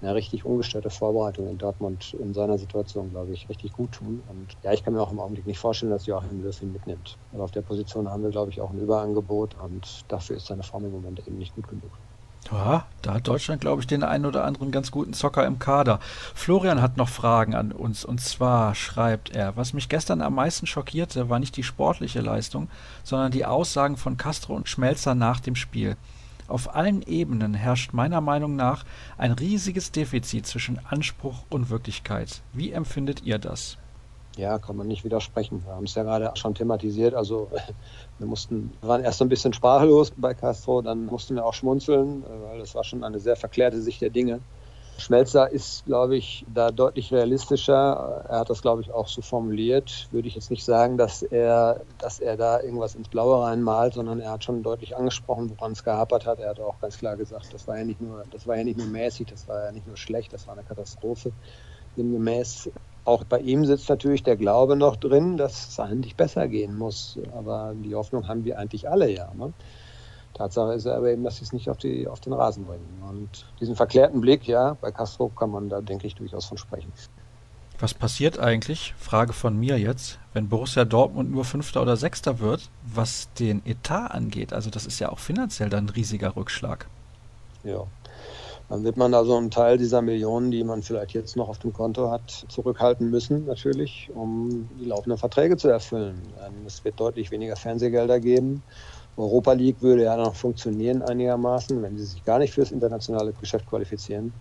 [0.00, 4.20] eine richtig ungestörte Vorbereitung in Dortmund in seiner Situation, glaube ich, richtig gut tun.
[4.20, 7.18] Und ja, ich kann mir auch im Augenblick nicht vorstellen, dass Joachim Löw ihn mitnimmt.
[7.30, 10.62] Weil auf der Position haben wir, glaube ich, auch ein Überangebot und dafür ist seine
[10.62, 12.00] Form im Moment eben nicht gut genug.
[12.52, 15.98] Ja, da hat Deutschland, glaube ich, den einen oder anderen ganz guten Zocker im Kader.
[16.34, 18.04] Florian hat noch Fragen an uns.
[18.04, 22.68] Und zwar schreibt er, was mich gestern am meisten schockierte, war nicht die sportliche Leistung,
[23.02, 25.96] sondern die Aussagen von Castro und Schmelzer nach dem Spiel.
[26.46, 28.84] Auf allen Ebenen herrscht meiner Meinung nach
[29.16, 32.42] ein riesiges Defizit zwischen Anspruch und Wirklichkeit.
[32.52, 33.78] Wie empfindet ihr das?
[34.36, 35.64] Ja, kann man nicht widersprechen.
[35.64, 37.14] Wir haben es ja gerade schon thematisiert.
[37.14, 37.50] Also
[38.18, 42.24] wir mussten, waren erst so ein bisschen sprachlos bei Castro, dann mussten wir auch schmunzeln,
[42.24, 44.40] weil das war schon eine sehr verklärte Sicht der Dinge.
[44.96, 48.24] Schmelzer ist, glaube ich, da deutlich realistischer.
[48.28, 50.06] Er hat das, glaube ich, auch so formuliert.
[50.12, 54.20] Würde ich jetzt nicht sagen, dass er, dass er da irgendwas ins Blaue reinmalt, sondern
[54.20, 56.38] er hat schon deutlich angesprochen, woran es gehapert hat.
[56.38, 58.78] Er hat auch ganz klar gesagt, das war ja nicht nur, das war ja nicht
[58.78, 61.32] nur mäßig, das war ja nicht nur schlecht, das war eine Katastrophe.
[61.96, 62.70] Demgemäß
[63.04, 67.18] auch bei ihm sitzt natürlich der Glaube noch drin, dass es eigentlich besser gehen muss.
[67.36, 69.32] Aber die Hoffnung haben wir eigentlich alle ja.
[69.34, 69.52] Ne?
[70.32, 73.02] Tatsache ist aber eben, dass sie es nicht auf, die, auf den Rasen bringen.
[73.08, 76.92] Und diesen verklärten Blick, ja, bei Castro kann man da, denke ich, durchaus von sprechen.
[77.78, 82.70] Was passiert eigentlich, Frage von mir jetzt, wenn Borussia Dortmund nur Fünfter oder Sechster wird,
[82.82, 84.52] was den Etat angeht?
[84.52, 86.86] Also das ist ja auch finanziell dann ein riesiger Rückschlag.
[87.64, 87.84] Ja,
[88.68, 91.72] dann wird man also einen Teil dieser Millionen, die man vielleicht jetzt noch auf dem
[91.72, 96.34] Konto hat, zurückhalten müssen, natürlich, um die laufenden Verträge zu erfüllen.
[96.66, 98.64] Es wird deutlich weniger Fernsehgelder geben.
[99.16, 103.66] Europa League würde ja noch funktionieren einigermaßen, wenn sie sich gar nicht fürs internationale Geschäft
[103.66, 104.34] qualifizieren.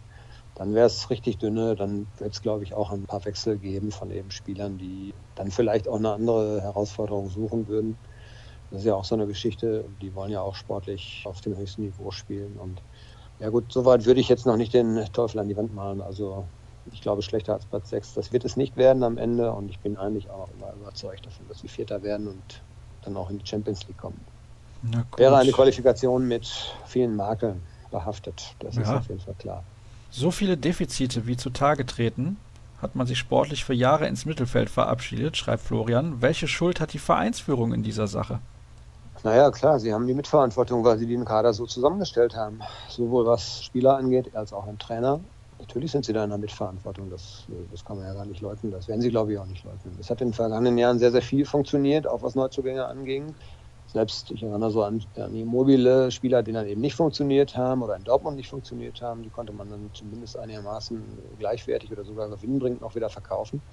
[0.56, 3.92] Dann wäre es richtig dünne, dann wird es, glaube ich, auch ein paar Wechsel geben
[3.92, 7.98] von eben Spielern, die dann vielleicht auch eine andere Herausforderung suchen würden.
[8.70, 11.82] Das ist ja auch so eine Geschichte, die wollen ja auch sportlich auf dem höchsten
[11.82, 12.58] Niveau spielen.
[12.58, 12.84] Und
[13.44, 16.00] ja gut, soweit würde ich jetzt noch nicht den Teufel an die Wand malen.
[16.00, 16.46] Also
[16.94, 19.52] ich glaube, schlechter als Platz 6, das wird es nicht werden am Ende.
[19.52, 22.62] Und ich bin eigentlich auch immer überzeugt davon, dass sie Vierter werden und
[23.04, 24.20] dann auch in die Champions League kommen.
[25.18, 26.48] Wäre eine Qualifikation mit
[26.86, 28.56] vielen Makeln behaftet.
[28.60, 28.84] Das ja.
[28.84, 29.64] ist auf jeden Fall klar.
[30.10, 32.38] So viele Defizite wie zutage treten,
[32.82, 36.22] hat man sich sportlich für Jahre ins Mittelfeld verabschiedet, schreibt Florian.
[36.22, 38.40] Welche Schuld hat die Vereinsführung in dieser Sache?
[39.24, 42.60] Naja, klar, sie haben die Mitverantwortung, weil sie den Kader so zusammengestellt haben.
[42.90, 45.24] Sowohl was Spieler angeht, als auch im Trainer.
[45.60, 48.72] Natürlich sind sie da in der Mitverantwortung, das, das kann man ja gar nicht leugnen.
[48.72, 49.98] Das werden sie, glaube ich, auch nicht leugnen.
[50.00, 53.38] Es hat in den vergangenen Jahren sehr, sehr viel funktioniert, auch was Neuzugänge anging.
[53.86, 57.96] Selbst, ich erinnere so an, an mobile Spieler, die dann eben nicht funktioniert haben oder
[57.96, 62.82] in Dortmund nicht funktioniert haben, die konnte man dann zumindest einigermaßen gleichwertig oder sogar gewinnbringend
[62.82, 63.64] noch wieder verkaufen.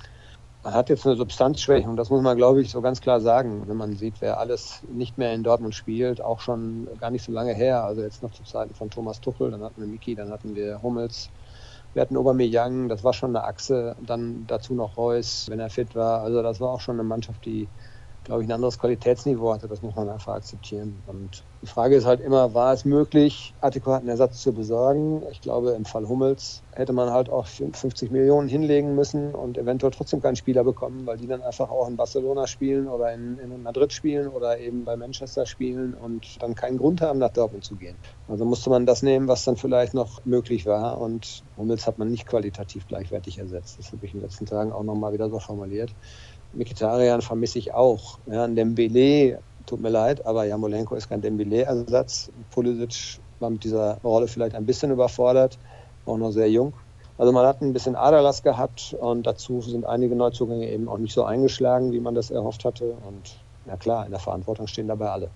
[0.62, 3.66] Man hat jetzt eine Substanzschwäche und das muss man, glaube ich, so ganz klar sagen,
[3.66, 7.32] wenn man sieht, wer alles nicht mehr in Dortmund spielt, auch schon gar nicht so
[7.32, 10.30] lange her, also jetzt noch zu Zeiten von Thomas Tuchel, dann hatten wir Miki, dann
[10.30, 11.30] hatten wir Hummels,
[11.94, 15.94] wir hatten Aubameyang, das war schon eine Achse, dann dazu noch Reus, wenn er fit
[15.94, 17.70] war, also das war auch schon eine Mannschaft, die
[18.30, 19.66] glaube ich, ein anderes Qualitätsniveau hatte.
[19.66, 21.02] Das muss man einfach akzeptieren.
[21.04, 25.24] Und die Frage ist halt immer, war es möglich, adäquaten Ersatz zu besorgen?
[25.32, 29.90] Ich glaube, im Fall Hummels hätte man halt auch 50 Millionen hinlegen müssen und eventuell
[29.90, 33.62] trotzdem keinen Spieler bekommen, weil die dann einfach auch in Barcelona spielen oder in, in
[33.62, 37.76] Madrid spielen oder eben bei Manchester spielen und dann keinen Grund haben, nach Dortmund zu
[37.76, 37.98] gehen.
[38.28, 41.00] Also musste man das nehmen, was dann vielleicht noch möglich war.
[41.00, 43.76] Und Hummels hat man nicht qualitativ gleichwertig ersetzt.
[43.80, 45.96] Das habe ich in den letzten Tagen auch nochmal wieder so formuliert.
[46.52, 48.18] Mikitarian vermisse ich auch.
[48.26, 52.30] Ja, Dembele, tut mir leid, aber Jamolenko ist kein Dembele-Ersatz.
[52.50, 55.58] Pulisic war mit dieser Rolle vielleicht ein bisschen überfordert,
[56.06, 56.74] auch noch sehr jung.
[57.16, 61.12] Also man hat ein bisschen Aderlass gehabt und dazu sind einige Neuzugänge eben auch nicht
[61.12, 62.94] so eingeschlagen, wie man das erhofft hatte.
[63.06, 65.30] Und ja klar, in der Verantwortung stehen dabei alle.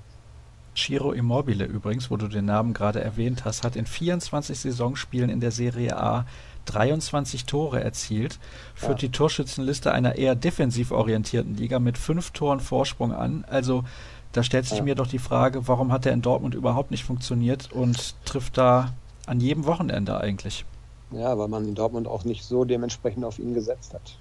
[0.76, 5.40] Ciro Immobile übrigens, wo du den Namen gerade erwähnt hast, hat in 24 Saisonspielen in
[5.40, 6.26] der Serie A
[6.66, 8.38] 23 Tore erzielt,
[8.74, 9.08] führt ja.
[9.08, 13.44] die Torschützenliste einer eher defensiv orientierten Liga mit fünf Toren Vorsprung an.
[13.48, 13.84] Also
[14.32, 14.84] da stellt sich ja.
[14.84, 18.94] mir doch die Frage, warum hat er in Dortmund überhaupt nicht funktioniert und trifft da
[19.26, 20.64] an jedem Wochenende eigentlich?
[21.10, 24.18] Ja, weil man in Dortmund auch nicht so dementsprechend auf ihn gesetzt hat.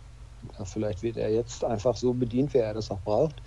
[0.60, 3.42] Ja, vielleicht wird er jetzt einfach so bedient, wie er das auch braucht.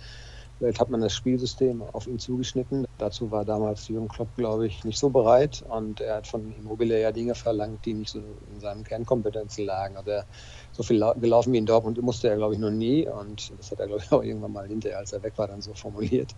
[0.57, 2.85] Vielleicht hat man das Spielsystem auf ihn zugeschnitten.
[2.97, 5.61] Dazu war damals Jürgen Klopp, glaube ich, nicht so bereit.
[5.61, 8.19] Und er hat von Immobile ja Dinge verlangt, die nicht so
[8.51, 9.97] in seinen Kernkompetenzen lagen.
[9.97, 10.25] Also er,
[10.71, 13.07] so viel gelaufen wie in Dortmund musste er, glaube ich, noch nie.
[13.07, 15.61] Und das hat er, glaube ich, auch irgendwann mal hinterher, als er weg war, dann
[15.61, 16.35] so formuliert.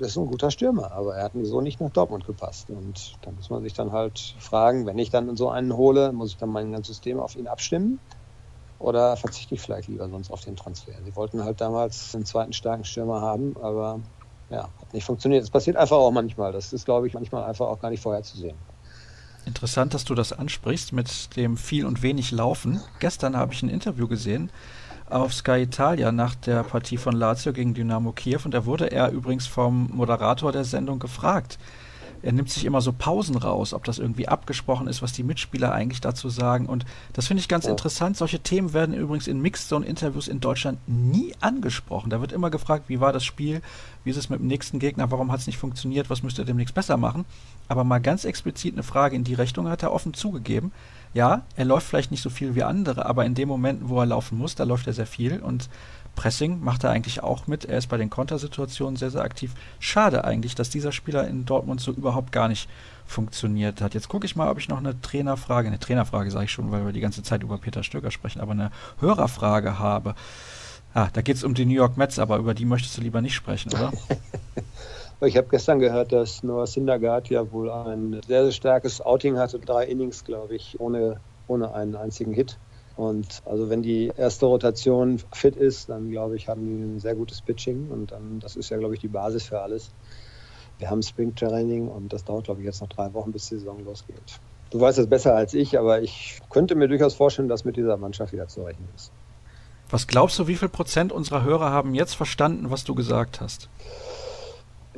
[0.00, 2.70] Das ist ein guter Stürmer, aber er hat so nicht nach Dortmund gepasst.
[2.70, 6.32] Und da muss man sich dann halt fragen, wenn ich dann so einen hole, muss
[6.32, 8.00] ich dann mein ganzes System auf ihn abstimmen?
[8.80, 10.94] Oder verzichte ich vielleicht lieber sonst auf den Transfer?
[11.04, 14.00] Sie wollten halt damals einen zweiten starken Stürmer haben, aber
[14.48, 15.44] ja, hat nicht funktioniert.
[15.44, 16.50] Es passiert einfach auch manchmal.
[16.50, 18.56] Das ist, glaube ich, manchmal einfach auch gar nicht vorherzusehen.
[19.44, 22.80] Interessant, dass du das ansprichst mit dem viel und wenig Laufen.
[23.00, 24.50] Gestern habe ich ein Interview gesehen
[25.10, 29.10] auf Sky Italia nach der Partie von Lazio gegen Dynamo Kiew und da wurde er
[29.10, 31.58] übrigens vom Moderator der Sendung gefragt,
[32.22, 35.72] er nimmt sich immer so Pausen raus, ob das irgendwie abgesprochen ist, was die Mitspieler
[35.72, 36.66] eigentlich dazu sagen.
[36.66, 37.70] Und das finde ich ganz ja.
[37.70, 38.16] interessant.
[38.16, 42.10] Solche Themen werden übrigens in Mixed Zone Interviews in Deutschland nie angesprochen.
[42.10, 43.62] Da wird immer gefragt, wie war das Spiel,
[44.04, 46.46] wie ist es mit dem nächsten Gegner, warum hat es nicht funktioniert, was müsste er
[46.46, 47.24] demnächst besser machen.
[47.68, 50.72] Aber mal ganz explizit eine Frage in die Richtung hat er offen zugegeben.
[51.12, 54.06] Ja, er läuft vielleicht nicht so viel wie andere, aber in dem Moment, wo er
[54.06, 55.68] laufen muss, da läuft er sehr viel und
[56.16, 57.64] Pressing macht er eigentlich auch mit.
[57.64, 59.54] Er ist bei den Kontersituationen sehr, sehr aktiv.
[59.78, 62.68] Schade eigentlich, dass dieser Spieler in Dortmund so überhaupt gar nicht
[63.06, 63.94] funktioniert hat.
[63.94, 66.84] Jetzt gucke ich mal, ob ich noch eine Trainerfrage, eine Trainerfrage sage ich schon, weil
[66.84, 68.70] wir die ganze Zeit über Peter Stöger sprechen, aber eine
[69.00, 70.14] Hörerfrage habe.
[70.92, 73.20] Ah, da geht es um die New York Mets, aber über die möchtest du lieber
[73.20, 73.92] nicht sprechen, oder?
[75.26, 79.58] ich habe gestern gehört, dass Noah Syndergaard ja wohl ein sehr, sehr starkes Outing hatte,
[79.58, 82.58] drei Innings, glaube ich, ohne, ohne einen einzigen Hit.
[82.96, 87.14] Und also wenn die erste Rotation fit ist, dann glaube ich, haben die ein sehr
[87.14, 89.90] gutes Pitching und dann, das ist ja, glaube ich, die Basis für alles.
[90.78, 93.84] Wir haben Springtraining und das dauert, glaube ich, jetzt noch drei Wochen, bis die Saison
[93.84, 94.40] losgeht.
[94.70, 97.96] Du weißt es besser als ich, aber ich könnte mir durchaus vorstellen, dass mit dieser
[97.96, 99.12] Mannschaft wieder zu rechnen ist.
[99.90, 103.68] Was glaubst du, wie viel Prozent unserer Hörer haben jetzt verstanden, was du gesagt hast?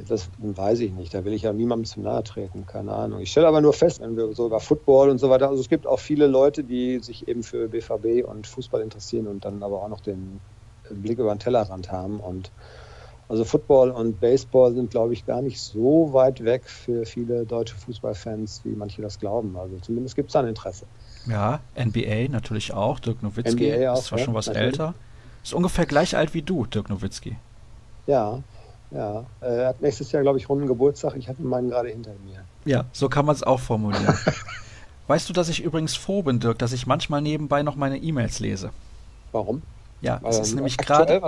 [0.09, 1.13] Das weiß ich nicht.
[1.13, 2.67] Da will ich ja niemandem zu nahe treten.
[2.67, 3.21] Keine Ahnung.
[3.21, 5.69] Ich stelle aber nur fest, wenn wir so über Football und so weiter, also es
[5.69, 9.83] gibt auch viele Leute, die sich eben für BVB und Fußball interessieren und dann aber
[9.83, 10.41] auch noch den
[10.91, 12.21] Blick über den Tellerrand haben.
[12.21, 12.51] Und
[13.29, 17.77] also Football und Baseball sind, glaube ich, gar nicht so weit weg für viele deutsche
[17.77, 19.57] Fußballfans, wie manche das glauben.
[19.57, 20.87] Also zumindest gibt es da ein Interesse.
[21.27, 22.99] Ja, NBA natürlich auch.
[22.99, 24.67] Dirk Nowitzki auch, ist zwar ja, schon was natürlich.
[24.67, 24.95] älter.
[25.43, 27.37] Ist ungefähr gleich alt wie du, Dirk Nowitzki.
[28.07, 28.43] Ja,
[28.95, 31.15] ja, er hat nächstes Jahr, glaube ich, runden Geburtstag.
[31.17, 32.45] Ich hatte meinen gerade hinter mir.
[32.65, 34.15] Ja, so kann man es auch formulieren.
[35.07, 38.41] weißt du, dass ich übrigens froh bin, Dirk, dass ich manchmal nebenbei noch meine E-Mails
[38.41, 38.71] lese?
[39.33, 39.63] Warum?
[40.03, 41.23] Ja, es ist nämlich gerade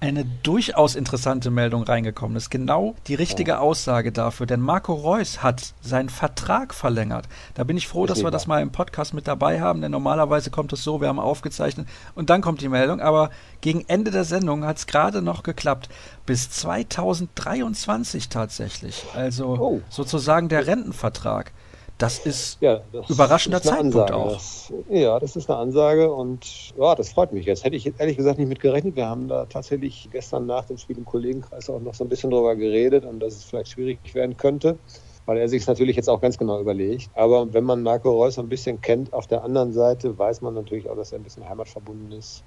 [0.00, 2.34] eine durchaus interessante Meldung reingekommen.
[2.34, 3.58] Das ist genau die richtige ja.
[3.60, 7.26] Aussage dafür, denn Marco Reus hat seinen Vertrag verlängert.
[7.54, 10.50] Da bin ich froh, dass wir das mal im Podcast mit dabei haben, denn normalerweise
[10.50, 13.30] kommt es so, wir haben aufgezeichnet und dann kommt die Meldung, aber
[13.62, 15.88] gegen Ende der Sendung hat es gerade noch geklappt.
[16.26, 19.06] Bis 2023 tatsächlich.
[19.14, 19.80] Also oh.
[19.88, 21.52] sozusagen der Rentenvertrag.
[21.98, 24.16] Das ist ja, das überraschender ist Zeitpunkt Ansage.
[24.16, 24.32] auch.
[24.32, 27.64] Das, ja, das ist eine Ansage und ja, das freut mich jetzt.
[27.64, 28.96] Hätte ich ehrlich gesagt nicht mit gerechnet.
[28.96, 32.30] Wir haben da tatsächlich gestern nach dem Spiel im Kollegenkreis auch noch so ein bisschen
[32.30, 34.76] drüber geredet und dass es vielleicht schwierig werden könnte,
[35.24, 37.10] weil er sich es natürlich jetzt auch ganz genau überlegt.
[37.14, 40.90] Aber wenn man Marco Reus ein bisschen kennt, auf der anderen Seite weiß man natürlich
[40.90, 42.42] auch, dass er ein bisschen heimatverbunden ist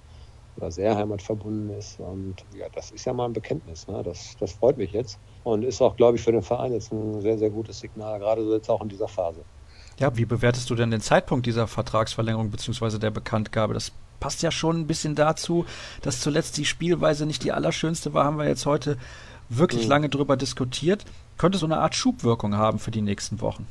[0.58, 2.00] oder sehr heimatverbunden ist.
[2.00, 3.88] Und ja, das ist ja mal ein Bekenntnis.
[3.88, 4.02] Ne?
[4.04, 7.22] Das, das freut mich jetzt und ist auch, glaube ich, für den Verein jetzt ein
[7.22, 9.41] sehr, sehr gutes Signal, gerade so jetzt auch in dieser Phase.
[10.00, 13.00] Ja, wie bewertest du denn den Zeitpunkt dieser Vertragsverlängerung bzw.
[13.00, 13.74] der Bekanntgabe?
[13.74, 15.65] Das passt ja schon ein bisschen dazu,
[16.02, 18.98] dass zuletzt die Spielweise nicht die allerschönste war, haben wir jetzt heute
[19.50, 19.89] wirklich mhm.
[19.89, 21.06] lange drüber diskutiert.
[21.38, 23.67] Könnte so eine Art Schubwirkung haben für die nächsten Wochen.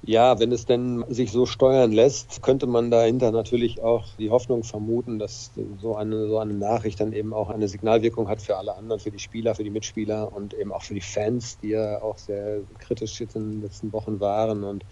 [0.00, 4.62] Ja, wenn es denn sich so steuern lässt, könnte man dahinter natürlich auch die Hoffnung
[4.62, 8.76] vermuten, dass so eine, so eine Nachricht dann eben auch eine Signalwirkung hat für alle
[8.76, 12.00] anderen, für die Spieler, für die Mitspieler und eben auch für die Fans, die ja
[12.00, 14.62] auch sehr kritisch jetzt in den letzten Wochen waren.
[14.62, 14.84] Und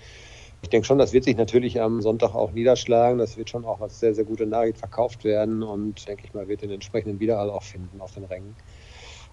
[0.60, 3.18] ich denke schon, das wird sich natürlich am Sonntag auch niederschlagen.
[3.18, 6.48] Das wird schon auch als sehr, sehr gute Nachricht verkauft werden und denke ich mal,
[6.48, 8.56] wird den entsprechenden Widerhall auch finden auf den Rängen.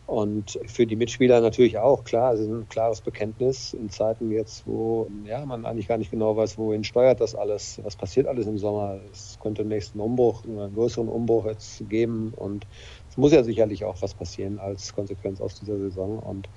[0.05, 4.67] Und für die Mitspieler natürlich auch, klar, es ist ein klares Bekenntnis in Zeiten jetzt,
[4.67, 8.45] wo ja, man eigentlich gar nicht genau weiß, wohin steuert das alles, was passiert alles
[8.45, 8.99] im Sommer.
[9.11, 12.67] Es könnte einen nächsten Umbruch, einen größeren Umbruch jetzt geben und
[13.09, 16.19] es muss ja sicherlich auch was passieren als Konsequenz aus dieser Saison.
[16.19, 16.49] Und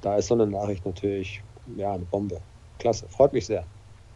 [0.00, 1.44] da ist so eine Nachricht natürlich
[1.76, 2.42] ja, eine Bombe.
[2.78, 3.66] Klasse, freut mich sehr.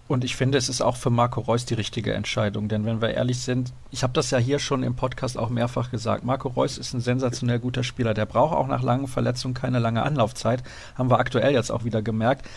[0.09, 3.11] Und ich finde, es ist auch für Marco Reus die richtige Entscheidung, denn wenn wir
[3.11, 6.79] ehrlich sind, ich habe das ja hier schon im Podcast auch mehrfach gesagt, Marco Reus
[6.79, 10.63] ist ein sensationell guter Spieler, der braucht auch nach langen Verletzungen keine lange Anlaufzeit,
[10.97, 12.49] haben wir aktuell jetzt auch wieder gemerkt.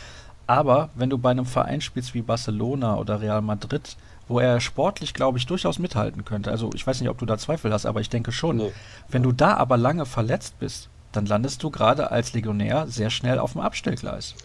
[0.47, 3.97] Aber wenn du bei einem Verein spielst wie Barcelona oder Real Madrid,
[4.29, 7.37] wo er sportlich, glaube ich, durchaus mithalten könnte, also ich weiß nicht, ob du da
[7.37, 8.71] Zweifel hast, aber ich denke schon, nee.
[9.09, 13.39] wenn du da aber lange verletzt bist, dann landest du gerade als Legionär sehr schnell
[13.39, 14.35] auf dem Abstellgleis.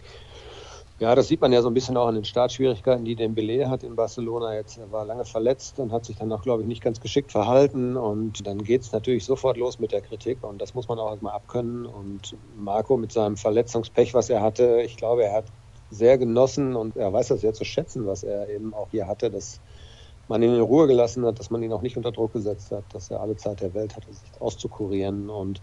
[0.99, 3.83] Ja, das sieht man ja so ein bisschen auch an den Startschwierigkeiten, die Dembele hat
[3.83, 4.55] in Barcelona.
[4.55, 7.31] Jetzt er war lange verletzt und hat sich dann auch, glaube ich, nicht ganz geschickt
[7.31, 7.95] verhalten.
[7.95, 10.43] Und dann geht es natürlich sofort los mit der Kritik.
[10.43, 11.85] Und das muss man auch erstmal abkönnen.
[11.85, 15.53] Und Marco mit seinem Verletzungspech, was er hatte, ich glaube, er hat
[15.91, 19.29] sehr genossen und er weiß das sehr zu schätzen, was er eben auch hier hatte,
[19.29, 19.61] dass
[20.27, 22.85] man ihn in Ruhe gelassen hat, dass man ihn auch nicht unter Druck gesetzt hat,
[22.93, 25.29] dass er alle Zeit der Welt hatte, sich auszukurieren.
[25.29, 25.61] Und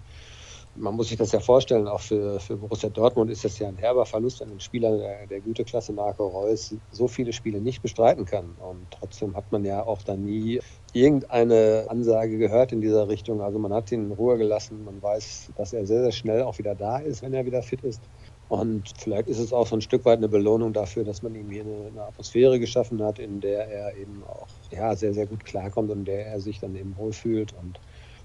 [0.76, 3.76] man muss sich das ja vorstellen, auch für, für Borussia Dortmund ist das ja ein
[3.76, 8.24] herber Verlust an den Spieler der, der Güteklasse Marco Reus so viele Spiele nicht bestreiten
[8.24, 8.56] kann.
[8.58, 10.60] Und trotzdem hat man ja auch da nie
[10.92, 13.40] irgendeine Ansage gehört in dieser Richtung.
[13.40, 16.58] Also man hat ihn in Ruhe gelassen, man weiß, dass er sehr, sehr schnell auch
[16.58, 18.02] wieder da ist, wenn er wieder fit ist.
[18.48, 21.50] Und vielleicht ist es auch so ein Stück weit eine Belohnung dafür, dass man ihm
[21.50, 25.44] hier eine, eine, Atmosphäre geschaffen hat, in der er eben auch ja, sehr, sehr gut
[25.44, 27.54] klarkommt und in der er sich dann eben wohlfühlt.
[27.54, 27.80] Und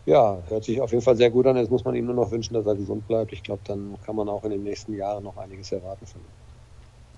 [0.10, 1.56] ja, hört sich auf jeden Fall sehr gut an.
[1.56, 3.32] Jetzt muss man ihm nur noch wünschen, dass er gesund bleibt.
[3.32, 6.50] Ich glaube, dann kann man auch in den nächsten Jahren noch einiges erwarten von ihm.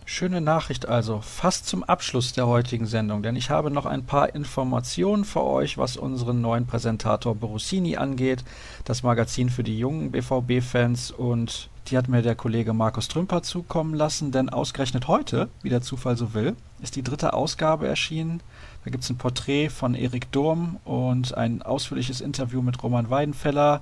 [0.05, 4.35] Schöne Nachricht also, fast zum Abschluss der heutigen Sendung, denn ich habe noch ein paar
[4.35, 8.43] Informationen für euch, was unseren neuen Präsentator Borussini angeht,
[8.83, 13.93] das Magazin für die jungen BVB-Fans und die hat mir der Kollege Markus Trümper zukommen
[13.93, 18.41] lassen, denn ausgerechnet heute, wie der Zufall so will, ist die dritte Ausgabe erschienen
[18.83, 23.81] da gibt es ein Porträt von Erik Durm und ein ausführliches Interview mit Roman Weidenfeller.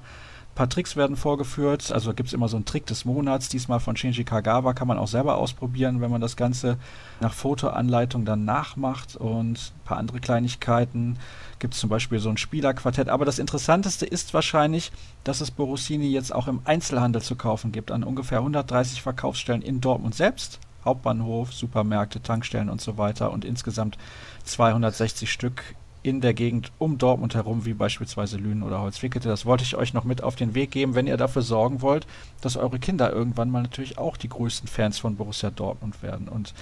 [0.49, 1.89] Ein paar Tricks werden vorgeführt.
[1.93, 3.47] Also gibt es immer so einen Trick des Monats.
[3.47, 6.77] Diesmal von Shinji Kagawa kann man auch selber ausprobieren, wenn man das Ganze
[7.21, 9.15] nach Fotoanleitung dann nachmacht.
[9.15, 11.17] Und ein paar andere Kleinigkeiten.
[11.59, 13.07] Gibt es zum Beispiel so ein Spielerquartett.
[13.07, 14.91] Aber das Interessanteste ist wahrscheinlich,
[15.23, 17.89] dass es Borussini jetzt auch im Einzelhandel zu kaufen gibt.
[17.89, 20.59] An ungefähr 130 Verkaufsstellen in Dortmund selbst.
[20.85, 23.97] Hauptbahnhof, Supermärkte, Tankstellen und so weiter und insgesamt
[24.45, 29.27] 260 Stück in der Gegend um Dortmund herum, wie beispielsweise Lünen oder Holzwickete.
[29.27, 32.07] Das wollte ich euch noch mit auf den Weg geben, wenn ihr dafür sorgen wollt,
[32.41, 36.29] dass eure Kinder irgendwann mal natürlich auch die größten Fans von Borussia Dortmund werden.
[36.29, 36.53] Und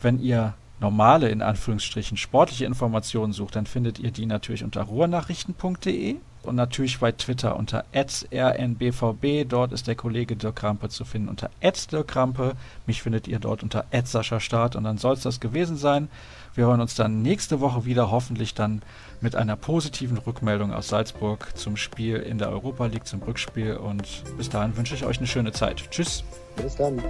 [0.00, 6.16] wenn ihr normale, in Anführungsstrichen, sportliche Informationen sucht, dann findet ihr die natürlich unter ruhrnachrichten.de
[6.44, 9.44] und natürlich bei Twitter unter rnbvb.
[9.48, 12.54] Dort ist der Kollege Dirk Krampe zu finden unter Dirk Krampe.
[12.86, 13.84] Mich findet ihr dort unter
[14.40, 16.08] Start und dann soll es das gewesen sein.
[16.54, 18.82] Wir hören uns dann nächste Woche wieder, hoffentlich dann
[19.20, 24.22] mit einer positiven Rückmeldung aus Salzburg zum Spiel in der Europa League, zum Rückspiel und
[24.36, 25.90] bis dahin wünsche ich euch eine schöne Zeit.
[25.90, 26.22] Tschüss.
[26.56, 27.02] Bis dann.